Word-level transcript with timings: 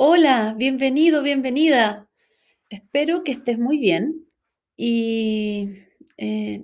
Hola, 0.00 0.54
bienvenido, 0.56 1.24
bienvenida. 1.24 2.08
Espero 2.70 3.24
que 3.24 3.32
estés 3.32 3.58
muy 3.58 3.80
bien 3.80 4.28
y 4.76 5.70
eh, 6.16 6.62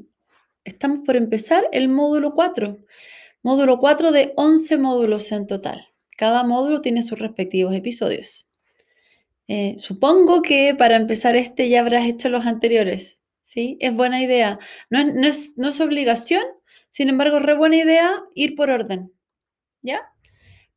estamos 0.62 1.00
por 1.04 1.16
empezar 1.16 1.64
el 1.72 1.88
módulo 1.88 2.32
4. 2.34 2.78
Módulo 3.42 3.80
4 3.80 4.12
de 4.12 4.34
11 4.36 4.78
módulos 4.78 5.32
en 5.32 5.48
total. 5.48 5.84
Cada 6.16 6.44
módulo 6.44 6.80
tiene 6.80 7.02
sus 7.02 7.18
respectivos 7.18 7.74
episodios. 7.74 8.46
Eh, 9.48 9.74
supongo 9.78 10.40
que 10.40 10.76
para 10.78 10.94
empezar 10.94 11.34
este 11.34 11.68
ya 11.68 11.80
habrás 11.80 12.06
hecho 12.06 12.28
los 12.28 12.46
anteriores. 12.46 13.20
¿sí? 13.42 13.76
Es 13.80 13.92
buena 13.92 14.22
idea. 14.22 14.60
No 14.90 15.00
es, 15.00 15.12
no 15.12 15.26
es, 15.26 15.52
no 15.56 15.70
es 15.70 15.80
obligación, 15.80 16.44
sin 16.88 17.08
embargo, 17.08 17.38
es 17.38 17.42
re 17.42 17.56
buena 17.56 17.78
idea 17.78 18.12
ir 18.36 18.54
por 18.54 18.70
orden. 18.70 19.12
¿Ya? 19.82 20.02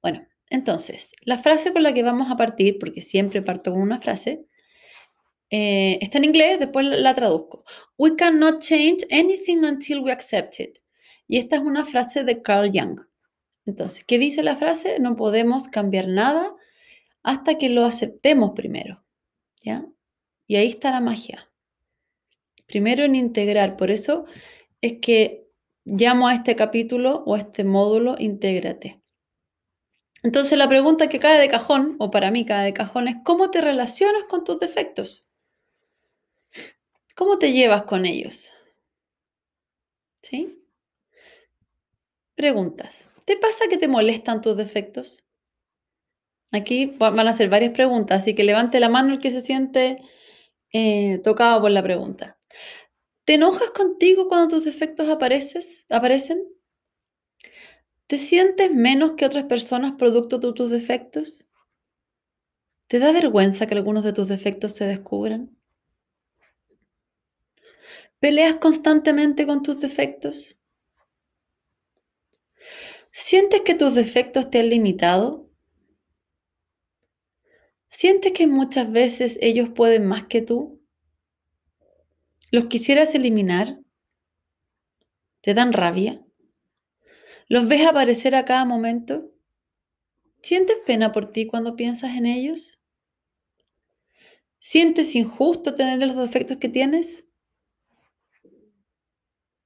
Bueno, 0.01 0.27
entonces, 0.49 1.11
la 1.21 1.37
frase 1.39 1.73
con 1.73 1.83
la 1.83 1.93
que 1.93 2.03
vamos 2.03 2.31
a 2.31 2.37
partir, 2.37 2.77
porque 2.79 3.01
siempre 3.01 3.41
parto 3.41 3.71
con 3.71 3.81
una 3.81 3.99
frase, 3.99 4.45
eh, 5.49 5.99
está 6.01 6.17
en 6.17 6.25
inglés, 6.25 6.59
después 6.59 6.85
la 6.85 7.13
traduzco. 7.13 7.65
We 7.97 8.15
cannot 8.15 8.61
change 8.61 9.05
anything 9.11 9.63
until 9.65 9.99
we 9.99 10.11
accept 10.11 10.59
it. 10.59 10.79
Y 11.27 11.37
esta 11.37 11.57
es 11.57 11.61
una 11.61 11.85
frase 11.85 12.23
de 12.23 12.41
Carl 12.41 12.71
Jung. 12.73 13.01
Entonces, 13.65 14.05
¿qué 14.05 14.17
dice 14.17 14.43
la 14.43 14.55
frase? 14.55 14.99
No 14.99 15.15
podemos 15.15 15.67
cambiar 15.67 16.07
nada 16.07 16.55
hasta 17.23 17.57
que 17.57 17.69
lo 17.69 17.83
aceptemos 17.83 18.51
primero. 18.55 19.03
¿Ya? 19.61 19.85
Y 20.47 20.55
ahí 20.55 20.69
está 20.69 20.91
la 20.91 21.01
magia. 21.01 21.51
Primero 22.65 23.03
en 23.03 23.15
integrar. 23.15 23.75
Por 23.75 23.91
eso 23.91 24.25
es 24.79 24.99
que 25.01 25.49
llamo 25.83 26.29
a 26.29 26.35
este 26.35 26.55
capítulo 26.55 27.23
o 27.25 27.35
a 27.35 27.39
este 27.39 27.65
módulo 27.65 28.15
Intégrate. 28.17 29.01
Entonces 30.23 30.57
la 30.57 30.67
pregunta 30.67 31.07
que 31.09 31.19
cae 31.19 31.39
de 31.39 31.49
cajón, 31.49 31.95
o 31.99 32.11
para 32.11 32.31
mí 32.31 32.45
cae 32.45 32.65
de 32.65 32.73
cajón, 32.73 33.07
es 33.07 33.15
¿cómo 33.23 33.51
te 33.51 33.61
relacionas 33.61 34.23
con 34.25 34.43
tus 34.43 34.59
defectos? 34.59 35.29
¿Cómo 37.15 37.39
te 37.39 37.51
llevas 37.51 37.83
con 37.83 38.05
ellos? 38.05 38.53
¿Sí? 40.21 40.63
Preguntas. 42.35 43.09
¿Te 43.25 43.37
pasa 43.37 43.65
que 43.69 43.77
te 43.77 43.87
molestan 43.87 44.41
tus 44.41 44.55
defectos? 44.55 45.23
Aquí 46.51 46.95
van 46.97 47.27
a 47.27 47.33
ser 47.33 47.49
varias 47.49 47.71
preguntas, 47.71 48.21
así 48.21 48.33
que 48.35 48.43
levante 48.43 48.79
la 48.79 48.89
mano 48.89 49.13
el 49.13 49.19
que 49.19 49.31
se 49.31 49.41
siente 49.41 50.01
eh, 50.71 51.19
tocado 51.23 51.61
por 51.61 51.71
la 51.71 51.83
pregunta. 51.83 52.37
¿Te 53.25 53.33
enojas 53.33 53.71
contigo 53.71 54.29
cuando 54.29 54.55
tus 54.55 54.65
defectos 54.65 55.09
aparecen? 55.09 56.56
¿Te 58.07 58.17
sientes 58.17 58.73
menos 58.73 59.11
que 59.17 59.25
otras 59.25 59.43
personas 59.43 59.91
producto 59.97 60.39
de 60.39 60.53
tus 60.53 60.69
defectos? 60.71 61.45
¿Te 62.87 62.99
da 62.99 63.11
vergüenza 63.11 63.65
que 63.65 63.75
algunos 63.75 64.05
de 64.05 64.13
tus 64.13 64.29
defectos 64.29 64.71
se 64.73 64.85
descubran? 64.85 65.57
¿Peleas 68.19 68.55
constantemente 68.55 69.45
con 69.45 69.61
tus 69.61 69.81
defectos? 69.81 70.57
¿Sientes 73.11 73.61
que 73.61 73.75
tus 73.75 73.93
defectos 73.95 74.49
te 74.49 74.59
han 74.59 74.69
limitado? 74.69 75.49
¿Sientes 77.89 78.31
que 78.31 78.47
muchas 78.47 78.91
veces 78.91 79.37
ellos 79.41 79.69
pueden 79.69 80.05
más 80.05 80.27
que 80.27 80.41
tú? 80.41 80.81
¿Los 82.51 82.67
quisieras 82.67 83.13
eliminar? 83.15 83.79
¿Te 85.41 85.53
dan 85.53 85.73
rabia? 85.73 86.26
¿Los 87.49 87.67
ves 87.67 87.85
aparecer 87.85 88.35
a 88.35 88.45
cada 88.45 88.65
momento? 88.65 89.31
¿Sientes 90.41 90.77
pena 90.85 91.11
por 91.11 91.31
ti 91.31 91.47
cuando 91.47 91.75
piensas 91.75 92.15
en 92.15 92.25
ellos? 92.25 92.79
¿Sientes 94.59 95.15
injusto 95.15 95.75
tener 95.75 95.99
los 95.99 96.17
defectos 96.17 96.57
que 96.57 96.69
tienes? 96.69 97.25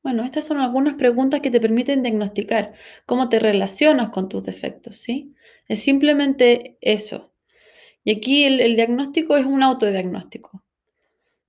Bueno, 0.04 0.24
estas 0.24 0.46
son 0.46 0.58
algunas 0.58 0.96
preguntas 0.96 1.42
que 1.42 1.52
te 1.52 1.60
permiten 1.60 2.02
diagnosticar 2.02 2.74
cómo 3.06 3.30
te 3.30 3.40
relacionas 3.40 4.10
con 4.10 4.30
tus 4.30 4.44
defectos, 4.44 4.98
¿sí? 4.98 5.36
Es 5.68 5.84
simplemente 5.84 6.78
eso. 6.82 7.34
Y 8.04 8.18
aquí 8.18 8.44
el, 8.46 8.76
diagnóstico 8.76 9.38
es 9.38 9.46
un 9.46 9.62
autodiagnóstico. 9.62 10.64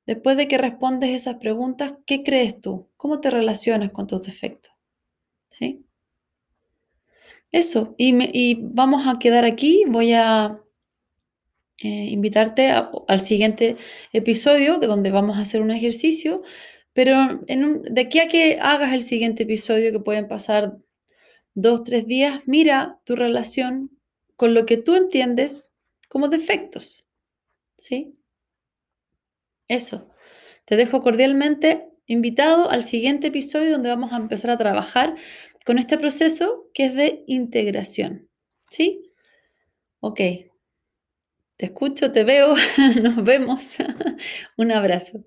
Después 0.07 0.37
de 0.37 0.49
que 0.49 0.59
respondes 0.59 1.11
esas 1.11 1.37
preguntas, 1.37 1.95
¿qué 2.07 2.23
crees 2.23 2.61
tú? 2.61 2.91
¿Cómo 2.97 3.21
te 3.21 3.31
relacionas 3.31 3.93
con 3.93 4.07
tus 4.07 4.23
defectos? 4.23 4.73
¿Sí? 5.49 5.87
Eso, 7.53 7.95
y, 7.99 8.59
vamos 8.63 9.07
a 9.07 9.19
quedar 9.19 9.45
aquí. 9.45 9.85
Voy 9.87 10.15
a 10.15 10.59
eh, 11.79 12.07
invitarte 12.11 12.71
al 12.71 13.21
siguiente 13.21 13.77
episodio, 14.13 14.79
donde 14.79 15.11
vamos 15.11 15.37
a 15.37 15.43
hacer 15.43 15.61
un 15.61 15.71
ejercicio, 15.71 16.43
pero 16.95 17.41
de 17.47 18.01
aquí 18.01 18.21
a 18.21 18.29
que 18.29 18.59
hagas 18.61 18.93
el 18.95 19.03
siguiente 19.03 19.43
episodio, 19.43 19.93
que 19.93 20.01
pueden 20.01 20.29
pasar 20.29 20.79
dos, 21.55 21.85
tres 21.85 22.07
días, 22.07 22.41
mira 22.47 23.01
tu 23.05 23.17
relación 23.17 23.91
con 24.37 24.55
lo 24.55 24.65
que 24.65 24.79
tú 24.79 24.95
entiendes 24.95 25.63
como 26.09 26.29
defectos. 26.29 27.05
¿Sí? 27.77 28.17
Eso. 29.69 30.09
Te 30.65 30.77
dejo 30.77 31.03
cordialmente 31.03 31.89
invitado 32.07 32.71
al 32.71 32.85
siguiente 32.85 33.29
episodio 33.29 33.73
donde 33.73 33.89
vamos 33.89 34.13
a 34.13 34.17
empezar 34.17 34.51
a 34.51 34.57
trabajar 34.57 35.17
con 35.65 35.79
este 35.79 35.99
proceso 35.99 36.71
que 36.75 36.87
es 36.87 36.95
de 36.95 37.25
integración. 37.27 38.29
¿Sí? 38.71 39.11
Ok. 40.01 40.21
Te 41.57 41.67
escucho, 41.67 42.13
te 42.13 42.25
veo, 42.25 42.55
nos 43.03 43.23
vemos. 43.25 43.77
Un 44.57 44.73
abrazo. 44.73 45.25